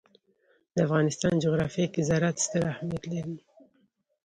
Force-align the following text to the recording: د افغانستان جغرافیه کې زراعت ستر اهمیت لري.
د 0.73 0.75
افغانستان 0.87 1.33
جغرافیه 1.43 1.87
کې 1.93 2.01
زراعت 2.09 2.37
ستر 2.45 2.63
اهمیت 2.73 3.03
لري. 3.13 3.37